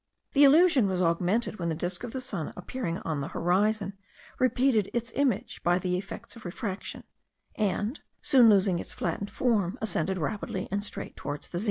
The 0.33 0.43
illusion 0.43 0.87
was 0.87 0.99
augmented 0.99 1.59
when 1.59 1.69
the 1.69 1.75
disk 1.75 2.03
of 2.03 2.11
the 2.11 2.21
sun 2.21 2.53
appearing 2.57 2.97
on 3.05 3.21
the 3.21 3.27
horizon, 3.27 3.99
repeated 4.39 4.89
its 4.95 5.11
image 5.11 5.61
by 5.61 5.77
the 5.77 5.95
effects 5.95 6.35
of 6.35 6.43
refraction, 6.43 7.03
and, 7.55 7.99
soon 8.19 8.49
losing 8.49 8.79
its 8.79 8.93
flattened 8.93 9.29
form, 9.29 9.77
ascended 9.79 10.17
rapidly 10.17 10.67
and 10.71 10.83
straight 10.83 11.15
towards 11.15 11.49
the 11.49 11.59
zenith. 11.59 11.59